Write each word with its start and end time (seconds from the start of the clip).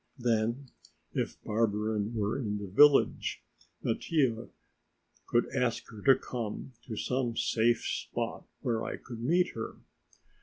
Then, 0.17 0.71
if 1.13 1.39
Barberin 1.43 2.15
were 2.15 2.35
in 2.35 2.57
the 2.57 2.65
village, 2.65 3.43
Mattia 3.83 4.49
could 5.27 5.47
ask 5.55 5.87
her 5.91 6.01
to 6.01 6.15
come 6.17 6.73
to 6.87 6.95
some 6.97 7.37
safe 7.37 7.85
spot 7.85 8.47
where 8.61 8.83
I 8.83 8.97
could 8.97 9.19
meet 9.21 9.49
her. 9.49 9.75